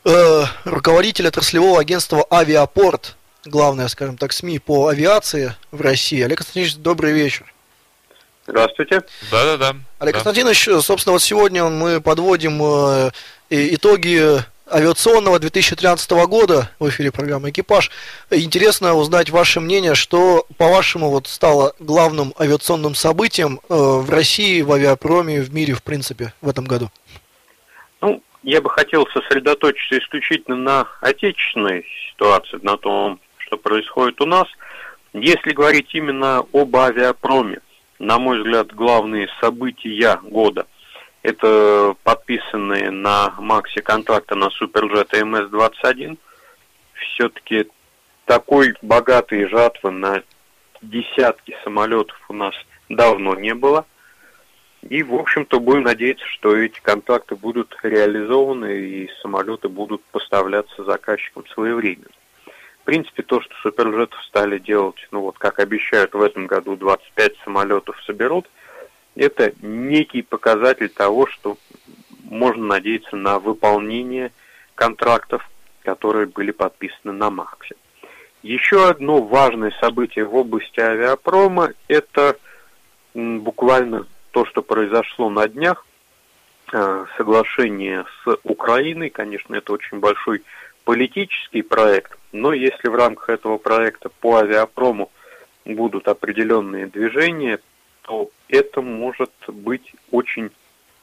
[0.05, 6.21] э, руководитель отраслевого агентства «Авиапорт», главное, скажем так, СМИ по авиации в России.
[6.21, 7.47] Олег Константинович, добрый вечер.
[8.47, 9.03] Здравствуйте.
[9.31, 9.77] Да-да-да.
[9.99, 10.21] Олег Да.
[10.21, 13.11] Константинович, э, собственно, вот сегодня мы подводим э,
[13.55, 17.91] итоги авиационного 2013 года в эфире программы «Экипаж».
[18.31, 24.73] Интересно узнать ваше мнение, что, по-вашему, вот стало главным авиационным событием э, в России, в
[24.73, 26.91] авиапроме, в мире, в принципе, в этом году?
[28.01, 34.49] Ну, я бы хотел сосредоточиться исключительно на отечественной ситуации, на том, что происходит у нас.
[35.13, 37.61] Если говорить именно об авиапроме,
[38.01, 40.67] на мой взгляд, главные события года–
[41.25, 46.19] это подписанные на Максе контракты на Суперджет МС-21.
[46.93, 47.67] Все-таки
[48.27, 50.23] такой богатой жатвы на
[50.83, 52.55] десятки самолетов у нас
[52.91, 53.87] давно не было.
[54.83, 61.47] И, в общем-то, будем надеяться, что эти контракты будут реализованы и самолеты будут поставляться заказчикам
[61.47, 62.11] своевременно.
[62.83, 67.33] В принципе, то, что суперджетов стали делать, ну вот как обещают в этом году 25
[67.45, 68.47] самолетов соберут,
[69.15, 71.57] это некий показатель того, что
[72.25, 74.33] можно надеяться на выполнение
[74.75, 75.49] контрактов,
[75.83, 77.77] которые были подписаны на Максе.
[78.43, 82.37] Еще одно важное событие в области авиапрома– это
[83.15, 85.87] буквально то, что произошло на днях,
[86.73, 89.11] э, соглашение с Украиной.
[89.11, 90.43] Конечно, это очень большой
[90.85, 95.11] политический проект, но если в рамках этого проекта по авиапрому
[95.65, 97.61] будут определенные движения,
[98.05, 100.51] то это может быть очень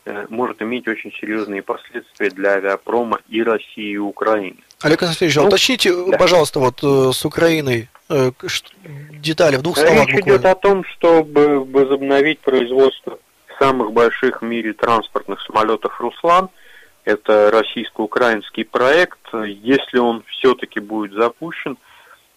[0.06, 4.58] э, может иметь очень серьезные последствия для авиапрома и России, и Украины.
[4.82, 6.18] Олег Константинович, а Ну, уточните, да.
[6.18, 8.32] пожалуйста, вот э, с Украиной э,
[9.20, 10.52] детали в двух словах Речь идет буквально.
[10.52, 13.20] о том, чтобы возобновить производство
[13.60, 16.50] самых больших в мире транспортных самолетов «Руслан».
[17.04, 19.20] Это российско-украинский проект.
[19.34, 21.78] Если он все-таки будет запущен,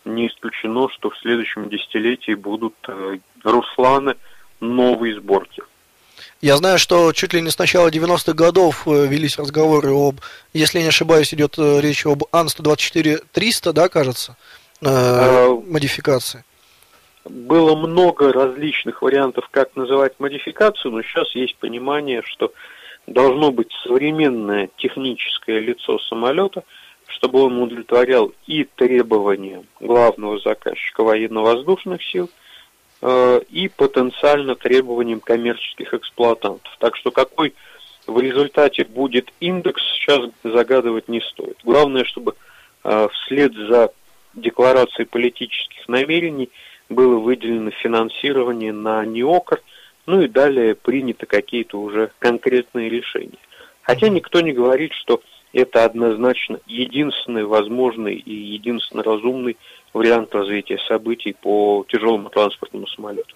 [0.04, 4.16] не исключено, что в следующем десятилетии будут э, «Русланы»
[4.60, 5.62] новой сборки.
[6.40, 10.16] Я знаю, что чуть ли не с начала 90-х годов э, велись разговоры об,
[10.52, 14.36] если я не ошибаюсь, идет э, речь об Ан-124-300, да, кажется,
[14.82, 16.44] э, А, модификации.
[17.24, 22.52] Было много различных вариантов, как называть модификацию, но сейчас есть понимание, что
[23.06, 26.64] должно быть современное техническое лицо самолета,
[27.06, 32.43] чтобы он удовлетворял и требования главного заказчика военно-воздушных сил, э,
[33.50, 36.74] и потенциально требованиям коммерческих эксплуатантов.
[36.78, 37.52] Так что какой
[38.06, 41.58] в результате будет индекс, сейчас загадывать не стоит.
[41.64, 42.34] Главное, чтобы
[42.82, 43.90] э, вслед за
[44.34, 46.50] декларацией политических намерений
[46.88, 49.62] было выделено финансирование на НИОКР,
[50.06, 53.38] ну и далее приняты какие-то уже конкретные решения.
[53.82, 59.56] Хотя никто не говорит, что это однозначно единственный возможный и единственно разумный
[59.94, 63.34] вариант развития событий по тяжелому транспортному самолету.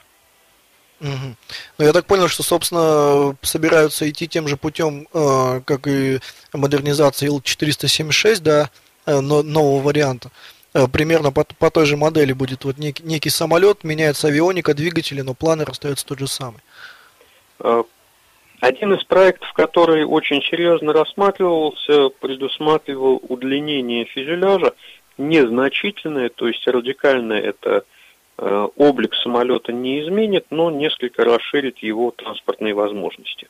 [1.00, 1.36] Мгм.
[1.78, 6.18] Ну, я так понял, что, собственно, собираются идти тем же путем, э, как и
[6.52, 8.70] модернизация Ил-476, да,
[9.06, 10.30] э, но- нового варианта.
[10.74, 15.20] Э, Примерно по, по той же модели будет вот некий, некий самолет, меняется авионика, двигатели,
[15.22, 16.60] но планер остается тот же самый.
[17.60, 17.84] Э,
[18.60, 24.74] Один из проектов, который очень серьезно рассматривался, предусматривал удлинение фюзеляжа,
[25.18, 27.84] незначительное, то есть радикальное это
[28.38, 33.48] э, облик самолета не изменит, но несколько расширит его транспортные возможности.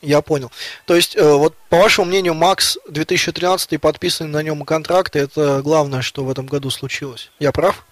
[0.00, 0.50] Я понял.
[0.86, 5.62] То есть, э, вот по вашему мнению, МАКС 2013 и подписанные на нем контракты, это
[5.62, 7.30] главное, что в этом году случилось.
[7.38, 7.86] Я прав?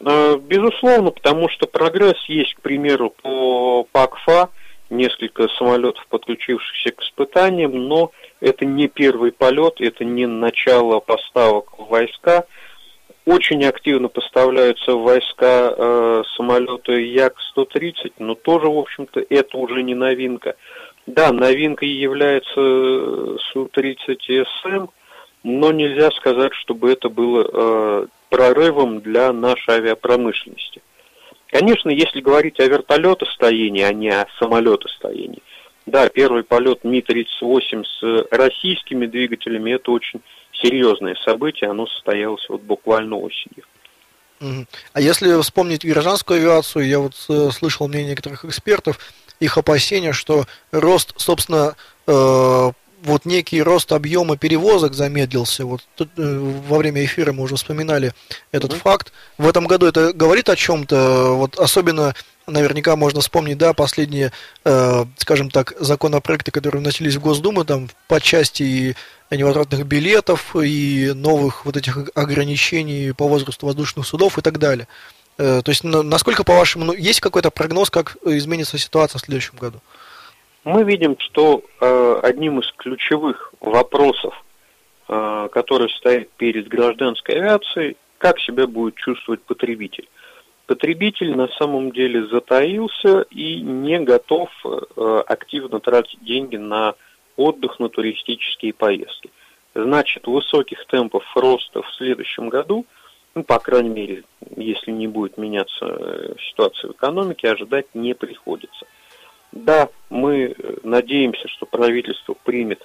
[0.00, 4.50] Э, Безусловно, потому что прогресс есть, к примеру, по ПАКФА,
[4.90, 11.88] несколько самолетов, подключившихся к испытаниям, но это не первый полет, это не начало поставок в
[11.88, 12.44] войска.
[13.26, 19.94] Очень активно поставляются в войска э, самолеты Як-130, но тоже, в общем-то, это уже не
[19.94, 20.56] новинка.
[21.06, 24.88] Да, новинкой является э, Су-30СМ,
[25.42, 30.82] но нельзя сказать, чтобы это было э, прорывом для нашей авиапромышленности.
[31.48, 35.42] Конечно, если говорить о вертолетостроении, а не о самолетостроении,
[35.86, 40.20] да, первый полет Ми-38 с российскими двигателями– это очень
[40.52, 43.64] серьезное событие, оно состоялось вот буквально осенью.
[44.92, 48.98] А если вспомнить гражданскую авиацию, я вот э, слышал мнение некоторых экспертов,
[49.40, 52.70] их опасения, что рост, собственно, э,
[53.04, 55.64] вот некий рост объема перевозок замедлился.
[55.64, 58.12] Вот тут, э, во время эфира мы уже вспоминали
[58.50, 59.12] этот факт.
[59.38, 62.14] В этом году это говорит о чем-то, вот особенно
[62.46, 64.32] наверняка можно вспомнить, да, последние,
[64.64, 68.96] э, скажем так, законопроекты, которые вносились в Госдуму, там, по части и
[69.30, 74.88] невозвратных билетов, и новых вот этих ограничений по возрасту воздушных судов и так далее.
[75.38, 79.56] Э, то есть, на- насколько, по-вашему, ну, есть какой-то прогноз, как изменится ситуация в следующем
[79.58, 79.80] году?
[80.64, 84.34] Мы видим, что э, одним из ключевых вопросов,
[85.08, 90.08] э, который стоит перед гражданской авиацией, как себя будет чувствовать потребитель.
[90.66, 96.94] Потребитель на самом деле затаился и не готов э, активно тратить деньги на
[97.36, 99.30] отдых, на туристические поездки.
[99.74, 102.86] Значит, высоких темпов роста в следующем году,
[103.34, 104.24] ну, по крайней мере,
[104.56, 108.86] если не будет меняться э, ситуация в экономике, ожидать не приходится.
[109.54, 112.84] Да, мы э, надеемся, что правительство примет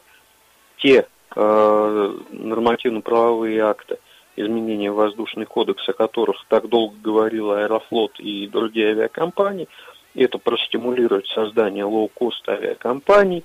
[0.78, 3.98] те э, нормативно-правовые акты
[4.36, 9.68] изменения воздушный кодекс, о которых так долго говорил Аэрофлот и другие авиакомпании.
[10.14, 13.44] Это простимулирует создание лоу-кост авиакомпаний.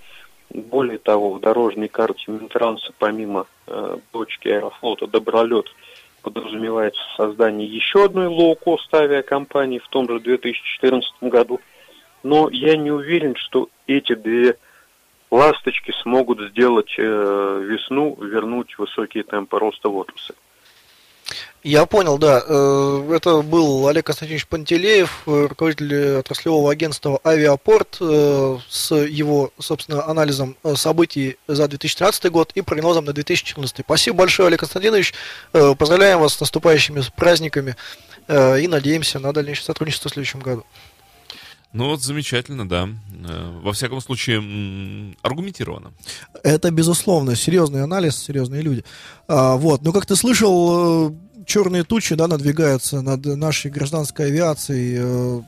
[0.51, 5.67] Более того, в дорожной карте Минтранса помимо э, дочки Аэрофлота Добролет
[6.21, 11.59] подразумевается создание еще одной лоу-кост авиакомпании в том же 2014 году.
[12.25, 14.57] Но я не уверен, что эти две
[15.31, 20.35] ласточки смогут сделать э, весну, вернуть высокие темпы роста в отрасли.
[21.63, 22.43] Я понял, да.
[22.47, 30.05] Э, Это был Олег Константинович Пантелеев, э, руководитель отраслевого агентства «Авиапорт» э, с его, собственно,
[30.07, 33.79] анализом событий за 2013 год и прогнозом на 2014.
[33.81, 35.15] Спасибо большое, Олег Константинович.
[35.53, 37.77] Поздравляем вас с наступающими праздниками
[38.29, 40.65] и надеемся на дальнейшее сотрудничество в следующем году.
[41.75, 42.89] Ну вот замечательно, да.
[43.29, 45.93] Э, Во всяком случае, м, аргументированно.
[46.45, 48.85] Это, безусловно, серьезный анализ, серьезные люди.
[49.29, 51.15] А, вот, но как ты слышал, э,
[51.47, 55.43] черные тучи, да, надвигаются над нашей гражданской авиацией э,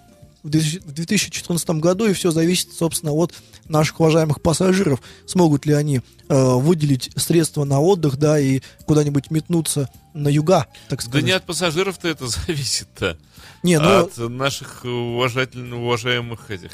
[0.46, 3.34] в 2000 в 2014 году, и все зависит, собственно, от
[3.68, 5.00] наших уважаемых пассажиров.
[5.26, 11.00] Смогут ли они э, выделить средства на отдых, да, и куда-нибудь метнуться на юга, так
[11.00, 11.24] Да сказать.
[11.24, 13.18] не от пассажиров-то это зависит-то.
[13.62, 16.70] Не, ну, а от наших уважательно уважаемых этих.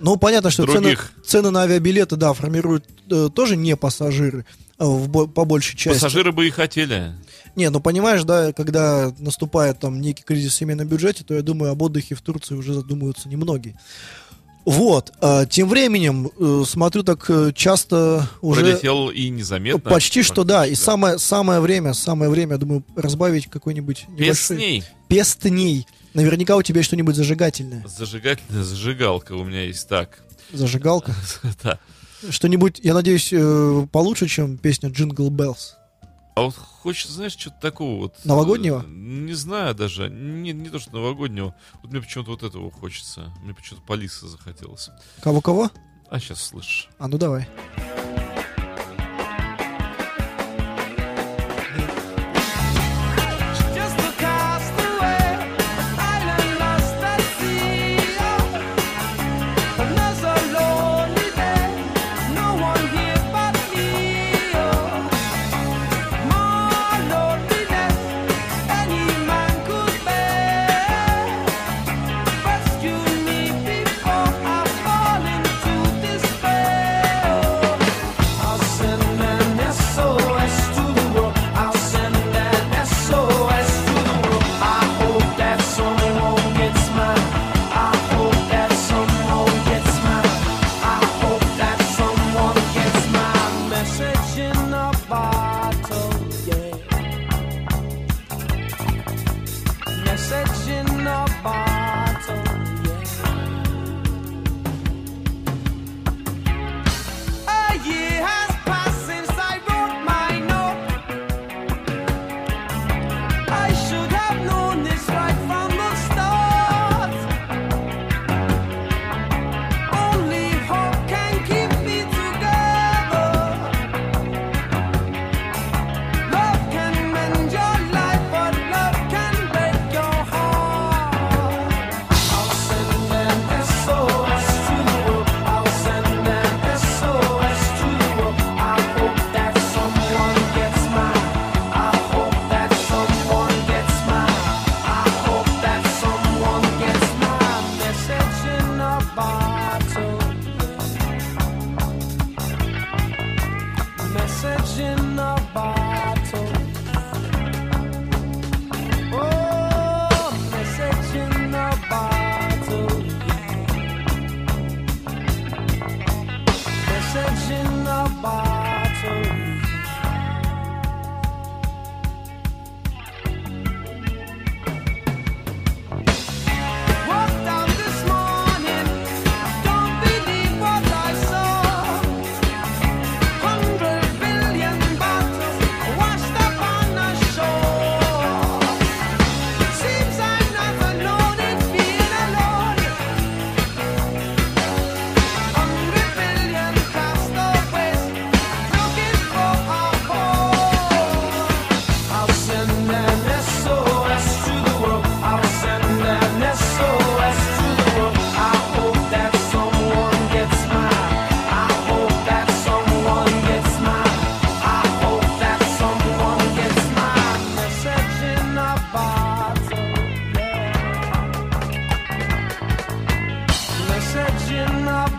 [0.00, 1.12] Ну, понятно, что цены, Других.
[1.24, 4.44] цены на авиабилеты, да, формируют э, тоже не пассажиры,
[4.78, 5.96] э, в по большей части.
[6.00, 7.12] Пассажиры бы и хотели.
[7.56, 11.72] Не, ну понимаешь, да, когда наступает там некий кризис в семейном бюджете, то я думаю,
[11.72, 13.76] об отдыхе в Турции уже задумываются немногие.
[14.64, 18.60] Вот, а, тем временем, э, смотрю, так э, часто уже...
[18.60, 19.90] Пролетел и незаметно.
[19.90, 24.56] Почти что да, и самое, самое время, самое время, я думаю, разбавить какой-нибудь небольшой...
[24.56, 24.84] Песней.
[25.08, 25.86] Пестней.
[26.14, 27.84] Наверняка у тебя что-нибудь зажигательное.
[27.88, 30.22] Зажигательная зажигалка у меня есть так.
[30.52, 31.14] Зажигалка.
[31.64, 31.78] Да.
[32.30, 35.74] Что-нибудь, я надеюсь, э, получше, чем песня Jingle Bells.
[36.34, 38.14] А вот хочется, знаешь, что-то такого вот...
[38.24, 38.82] Новогоднего?
[38.82, 40.08] э, Не знаю даже.
[40.08, 41.54] Не, не то, что новогоднего.
[41.82, 43.32] Вот мне почему-то вот этого хочется.
[43.42, 44.88] Мне почему-то Полиса захотелось.
[45.20, 45.70] Кого-кого?
[46.10, 46.88] А сейчас слышишь.
[46.98, 47.46] А ну давай.
[47.76, 48.01] Just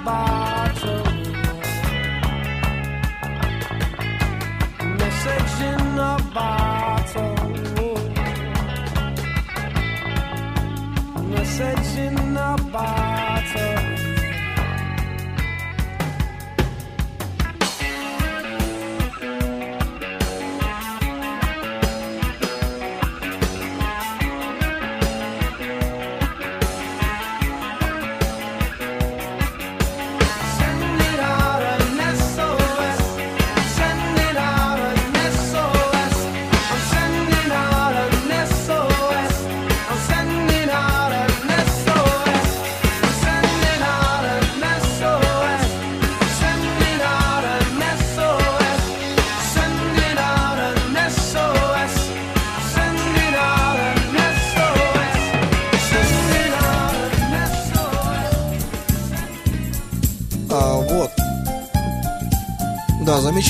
[0.03, 0.42] bye.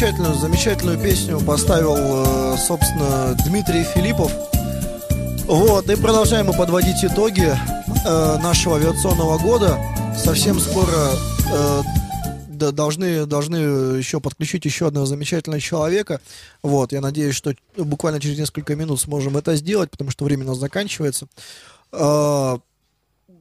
[0.04, 4.30] Замечательную, замечательную песню поставил, э, собственно, Дмитрий Филиппов.
[5.46, 7.50] Вот, и продолжаем мы подводить итоги
[8.06, 9.80] э, нашего авиационного года.
[10.22, 10.92] Совсем скоро
[11.54, 11.82] э,
[12.74, 13.56] должны, должны
[13.96, 16.20] еще подключить еще одного замечательного человека.
[16.62, 20.50] Вот, я надеюсь, что буквально через несколько минут сможем это сделать, потому что время у
[20.50, 21.28] нас заканчивается.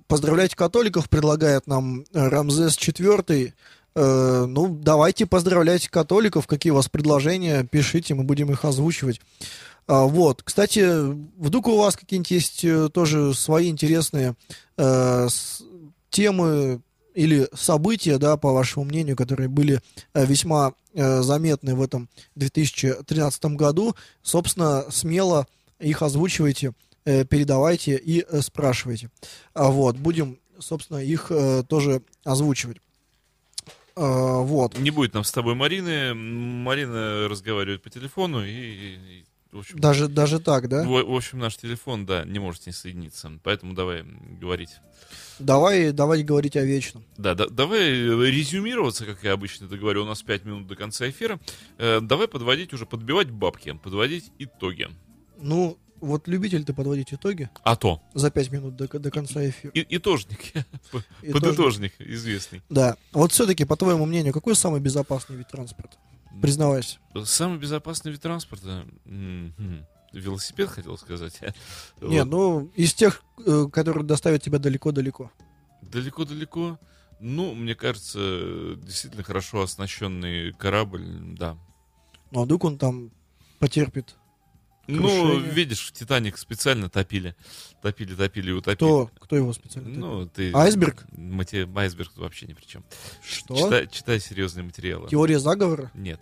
[0.07, 3.53] Поздравлять католиков предлагает нам Рамзес IV.
[3.94, 6.46] Э, ну, давайте поздравлять католиков.
[6.46, 7.64] Какие у вас предложения?
[7.64, 9.20] Пишите, мы будем их озвучивать.
[9.87, 10.87] А, вот, кстати,
[11.38, 14.35] вдруг у вас какие-нибудь есть э, тоже свои интересные
[14.76, 15.62] э, с-
[16.09, 16.81] темы
[17.14, 19.81] или события, да, по вашему мнению, которые были
[20.14, 25.46] э, весьма э, заметны в этом 2013 году, собственно, смело
[25.81, 26.72] их озвучивайте,
[27.05, 29.11] э, передавайте и э, спрашивайте.
[29.52, 32.78] А вот, будем, собственно, их э, тоже озвучивать.
[33.96, 34.78] А, вот.
[34.78, 36.14] Не будет нам с тобой Марины.
[36.14, 40.83] Марина разговаривает по телефону и, и- в общем, Даже, даже так, да?
[40.83, 43.31] в, в общем, наш телефон, да, не может с ней соединиться.
[43.42, 44.02] Поэтому давай
[44.40, 44.70] говорить.
[45.38, 47.05] Давай, давай говорить о вечном.
[47.18, 50.05] Да, да, давай резюмироваться, как я обычно это говорю.
[50.05, 51.38] У нас 5 минут до конца эфира.
[51.76, 54.88] Э, давай подводить уже, подбивать бабки, подводить итоги.
[55.38, 58.03] Ну, вот любитель ты подводить итоги А то.
[58.15, 59.71] за пять минут до, до конца эфира.
[59.73, 60.41] И, итожник.
[61.23, 61.33] Итожник.
[61.33, 62.62] Подытожник известный.
[62.69, 62.97] Да.
[63.13, 65.96] Вот все-таки, по твоему мнению, какой самый безопасный вид транспорта?
[66.40, 66.98] Признавайся.
[67.25, 68.85] Самый безопасный вид транспорта.
[69.07, 71.40] м, м, Велосипед, хотел сказать.
[72.03, 72.25] Не, Вот.
[72.29, 75.31] ну, из тех, э, которые доставят тебя далеко-далеко.
[75.81, 76.79] Далеко-далеко.
[77.21, 81.05] Ну, мне кажется, действительно хорошо оснащенный корабль,
[81.38, 81.57] да.
[82.31, 83.11] Ну, а вдруг он там
[83.59, 84.17] потерпит?
[84.88, 85.50] Ну, Крушение.
[85.52, 87.37] видишь, Титаник специально топили.
[87.83, 88.74] Топили, топили и утопили.
[88.76, 90.00] Кто, кто его специально топит?
[90.00, 90.52] Ну, ты...
[90.52, 91.04] Айсберг?
[91.12, 92.85] Мате- Айсберг вообще ни при чем.
[93.24, 93.54] Что?
[93.54, 95.08] Читай, читай серьезные материалы.
[95.08, 95.90] Теория заговора?
[95.94, 96.20] Нет.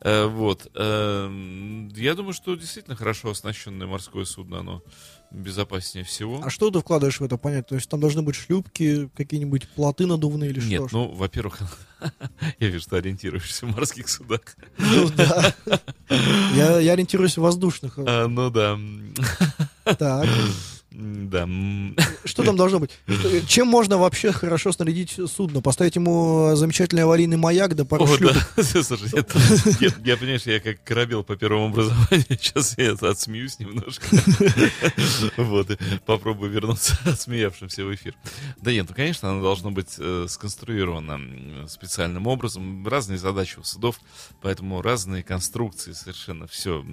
[0.00, 0.70] Э, вот.
[0.74, 4.82] Эм, я думаю, что действительно хорошо оснащенное морское судно, оно
[5.30, 6.40] безопаснее всего.
[6.44, 7.64] А что ты вкладываешь в это понятие?
[7.64, 10.96] То есть там должны быть шлюпки, какие-нибудь плоты надувные или Нет, что?
[10.96, 11.60] ну, во-первых,
[12.58, 14.40] я вижу, что ориентируешься в морских судах.
[14.78, 15.54] Ну да.
[16.54, 17.94] Я, я ориентируюсь в воздушных.
[17.98, 18.78] А, ну да.
[19.84, 20.28] Так.
[20.92, 21.48] Да.
[22.24, 22.90] Что там должно быть?
[23.46, 25.60] Чем можно вообще хорошо снарядить судно?
[25.60, 28.36] Поставить ему замечательный аварийный маяк, да пару О, шлюпок?
[28.56, 28.62] да.
[28.82, 29.38] Слушай, это-
[29.80, 34.04] я, я, понимаешь, я как корабел по первому образованию, сейчас я это отсмеюсь немножко.
[35.36, 35.76] Вот, и
[36.06, 38.14] попробую вернуться отсмеявшимся в эфир.
[38.60, 42.86] Да нет, ну, конечно, оно должно быть э, сконструировано специальным образом.
[42.86, 44.00] Разные задачи у судов,
[44.40, 46.84] поэтому разные конструкции совершенно все.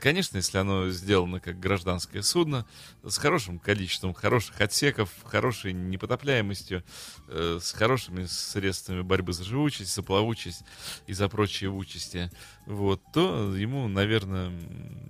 [0.00, 2.66] Конечно, если оно сделано как гражданское судно,
[3.02, 6.84] с хорошим количеством хороших отсеков, хорошей непотопляемостью,
[7.28, 10.62] э, с хорошими средствами борьбы за живучесть, за плавучесть
[11.06, 12.30] и за прочие участи,
[12.66, 14.50] вот, то ему, наверное,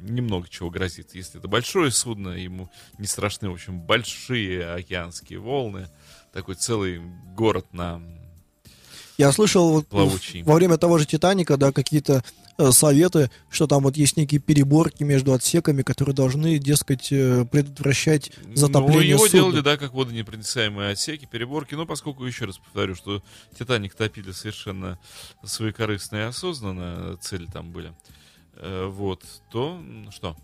[0.00, 1.14] немного чего грозит.
[1.14, 5.88] Если это большое судно, ему не страшны, в общем, большие океанские волны,
[6.32, 7.00] такой целый
[7.36, 8.02] город на...
[9.18, 10.42] Я слышал вот Плавучий.
[10.42, 12.24] во время того же Титаника, да, какие-то
[12.70, 18.56] советы, что там вот есть некие переборки между отсеками, которые должны, дескать, э, предотвращать Ну,
[18.56, 19.30] затопление его судна.
[19.38, 21.74] делали, да, как водонепроницаемые отсеки, переборки.
[21.74, 23.22] Но поскольку, еще раз повторю, что
[23.58, 24.98] Титаник топили совершенно
[25.44, 27.92] своекорыстно и осознанно, цели там были,
[28.56, 29.80] э, вот, то
[30.10, 30.36] что?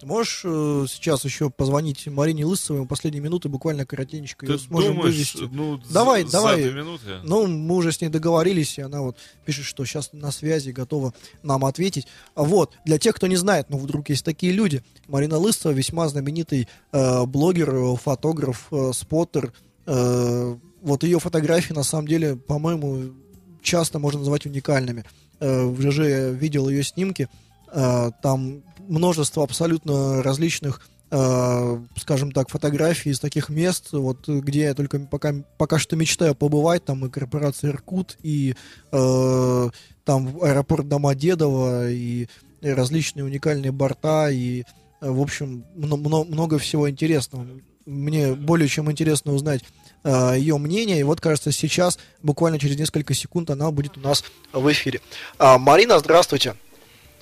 [0.00, 4.94] Ты можешь э, сейчас еще позвонить Марине Лысовой, последние минуты буквально коротенько ее Ты сможем
[4.94, 5.48] думаешь, вывести.
[5.50, 6.62] ну, Давай, за, давай.
[6.62, 7.02] за минуты?
[7.24, 11.14] Ну, мы уже с ней договорились, и она вот пишет, что сейчас на связи, готова
[11.42, 12.06] нам ответить.
[12.36, 14.84] А Вот, для тех, кто не знает, ну, вдруг есть такие люди.
[15.08, 19.52] Марина Лысова весьма знаменитый э, блогер, фотограф, э, споттер.
[19.86, 23.14] Э, вот ее фотографии, на самом деле, по-моему,
[23.62, 25.04] часто можно назвать уникальными.
[25.40, 27.28] Э, в ЖЖ я видел ее снимки.
[27.72, 30.80] Э, там множество абсолютно различных
[31.10, 36.34] э, скажем так, фотографий из таких мест, вот где я только пока, пока что мечтаю
[36.34, 38.54] побывать, там и корпорация Иркут, и
[38.92, 39.70] э,
[40.04, 42.28] там аэропорт Домодедово, и,
[42.62, 44.64] различные уникальные борта, и,
[45.00, 47.46] в общем, мно- мно- много всего интересного.
[47.86, 49.62] Мне более чем интересно узнать
[50.04, 54.24] э, ее мнение, и вот, кажется, сейчас, буквально через несколько секунд, она будет у нас
[54.52, 55.00] в эфире.
[55.38, 56.54] А, Марина, здравствуйте.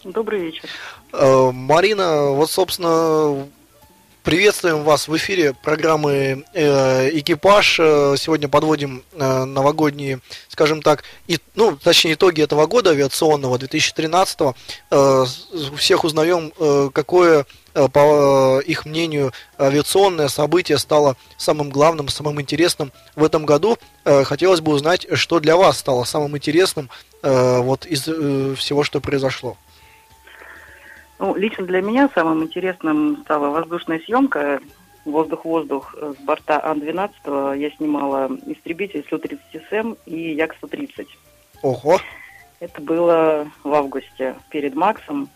[0.06, 0.68] Добрый вечер.
[1.12, 3.46] Э, Марина, вот, собственно,
[4.22, 7.78] Приветствуем вас в эфире программы э, «Экипаж».
[7.78, 14.56] Э, Сегодня подводим новогодние, скажем так, и, ну, точнее, итоги этого года авиационного, 2013
[14.90, 16.50] э, с- У всех узнаем,
[16.90, 23.78] какое, по их мнению, авиационное событие стало самым главным, самым интересным в этом году.
[24.04, 26.90] Хотелось бы узнать, что для вас стало самым интересным
[27.22, 28.02] вот из
[28.58, 29.56] всего, что произошло.
[31.18, 34.60] Ну, лично для меня самым интересным стала воздушная съемка
[35.04, 37.58] «Воздух-воздух» с борта Ан-12.
[37.58, 41.06] Я снимала истребитель Су-30СМ и Як-130.
[41.62, 42.00] Ого!
[42.60, 45.28] Это было в августе перед Максом.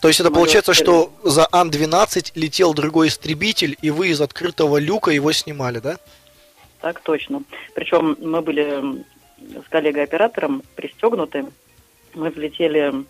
[0.00, 4.78] То есть это Самолет получается, что за Ан-12 летел другой истребитель, и вы из открытого
[4.78, 5.96] люка его снимали, да?
[6.80, 7.42] Так точно.
[7.74, 9.04] Причем мы были
[9.38, 11.46] с коллегой-оператором пристегнуты.
[12.14, 13.04] Мы взлетели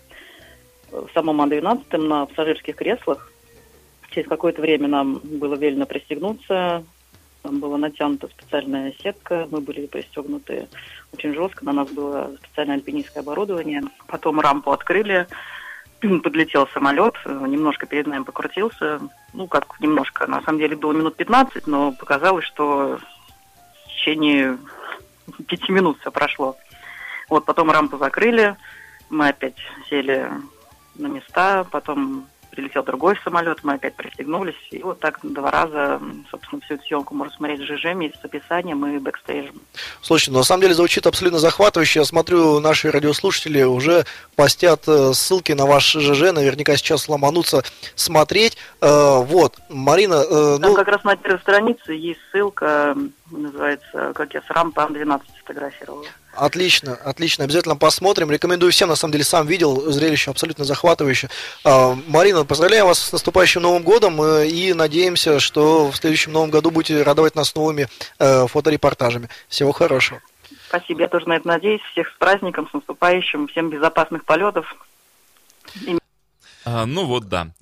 [0.91, 3.31] в самом Ан-12 на пассажирских креслах.
[4.11, 6.83] Через какое-то время нам было велено пристегнуться.
[7.43, 9.47] Там была натянута специальная сетка.
[9.51, 10.67] Мы были пристегнуты
[11.13, 11.65] очень жестко.
[11.65, 13.83] На нас было специальное альпинистское оборудование.
[14.07, 15.27] Потом рампу открыли.
[16.23, 18.99] Подлетел самолет, немножко перед нами покрутился.
[19.33, 22.99] Ну, как немножко, на самом деле было минут 15, но показалось, что
[23.85, 24.57] в течение
[25.47, 26.55] пяти минут все прошло.
[27.29, 28.55] Вот, потом рампу закрыли,
[29.09, 29.57] мы опять
[29.89, 30.29] сели
[30.97, 32.27] на места, потом
[32.57, 37.13] прилетел другой самолет, мы опять пристегнулись, и вот так два раза, собственно, всю эту съемку
[37.13, 37.85] можно смотреть в ЖЖ
[38.19, 39.61] с описанием и бэкстейджем.
[40.01, 41.99] Слушайте, ну, на самом деле звучит абсолютно захватывающе.
[41.99, 48.57] Я смотрю, наши радиослушатели уже постят э, ссылки на ваш ЖЖ, наверняка сейчас ломанутся смотреть.
[48.81, 52.97] Э, вот, Марина, э, Там ну, как раз на первой странице есть ссылка,
[53.29, 56.05] называется, как я с рампы Ан-12 фотографировала.
[56.37, 57.43] Отлично, отлично.
[57.45, 58.29] Обязательно посмотрим.
[58.29, 59.91] Рекомендую всем, на самом деле, сам видел.
[59.91, 61.29] Зрелище абсолютно захватывающее.
[61.63, 66.51] А, Марина, поздравляю вас с наступающим Новым годом э, и надеемся, что в следующем Новом
[66.51, 67.87] году будете радовать нас новыми
[68.19, 69.29] э, фоторепортажами.
[69.47, 70.21] Всего хорошего.
[70.67, 71.81] Спасибо, я тоже на это надеюсь.
[71.91, 74.75] Всех с праздником, с наступающим, всем безопасных полетов.
[76.69, 77.53] А, ну вот, да.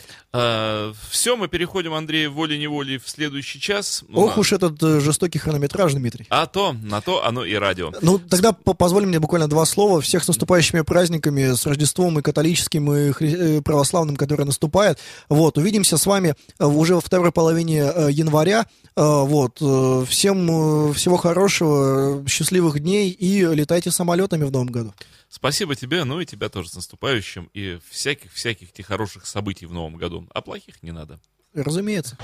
[1.12, 4.04] все, мы переходим, Андрей, волей-неволей в следующий час.
[4.12, 6.26] Ох нас- уж этот э, жестокий хронометраж, Дмитрий.
[6.30, 7.92] А то, на то оно и радио.
[8.02, 10.02] Ну, тогда по- позволь мне буквально два слова.
[10.02, 14.98] Всех с наступающими праздниками, с Рождеством и католическим, и хри- э, православным, который наступает.
[15.30, 17.78] Вот, увидимся с вами э, уже во второй половине
[18.10, 18.66] января.
[18.98, 24.94] Э, Вот, э, всем э, всего хорошего, счастливых дней и летайте самолетами в новом году.
[25.30, 27.50] Спасибо тебе, ну и тебя тоже с наступающим.
[27.54, 30.26] И всяких-всяких тех хороших событий в новом году.
[30.34, 31.20] А плохих не надо.
[31.54, 32.18] Разумеется.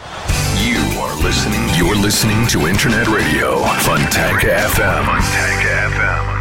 [0.58, 1.68] You are listening.
[1.78, 5.06] You're listening to Internet Radio, Funtank FM.
[5.06, 5.64] Funtank
[5.96, 6.41] FM.